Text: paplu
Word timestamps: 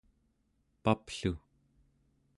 paplu 0.83 1.33